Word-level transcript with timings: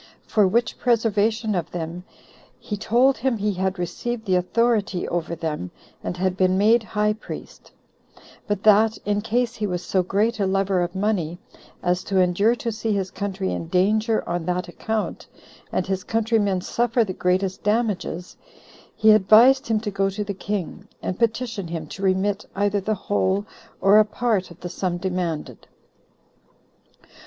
For 0.25 0.47
which 0.47 0.79
preservation 0.79 1.53
of 1.53 1.69
them, 1.69 2.03
he 2.57 2.75
told 2.75 3.17
him 3.19 3.37
he 3.37 3.53
had 3.53 3.77
received 3.77 4.25
the 4.25 4.33
authority 4.33 5.07
over 5.07 5.35
them, 5.35 5.69
and 6.03 6.17
had 6.17 6.35
been 6.35 6.57
made 6.57 6.81
high 6.81 7.13
priest; 7.13 7.71
but 8.47 8.63
that, 8.63 8.97
in 9.05 9.21
case 9.21 9.53
he 9.53 9.67
was 9.67 9.83
so 9.85 10.01
great 10.01 10.39
a 10.39 10.47
lover 10.47 10.81
of 10.81 10.95
money, 10.95 11.37
as 11.83 12.03
to 12.05 12.19
endure 12.19 12.55
to 12.55 12.71
see 12.71 12.93
his 12.93 13.11
country 13.11 13.51
in 13.51 13.67
danger 13.67 14.27
on 14.27 14.43
that 14.45 14.67
account, 14.67 15.27
and 15.71 15.85
his 15.85 16.03
countrymen 16.03 16.61
suffer 16.61 17.03
the 17.03 17.13
greatest 17.13 17.61
damages, 17.61 18.35
he 18.95 19.11
advised 19.11 19.67
him 19.67 19.79
to 19.81 19.91
go 19.91 20.09
to 20.09 20.23
the 20.23 20.33
king, 20.33 20.87
and 21.03 21.19
petition 21.19 21.67
him 21.67 21.85
to 21.85 22.01
remit 22.01 22.43
either 22.55 22.81
the 22.81 22.95
whole 22.95 23.45
or 23.79 23.99
a 23.99 24.05
part 24.05 24.49
of 24.49 24.61
the 24.61 24.69
sum 24.69 24.97
demanded. 24.97 25.67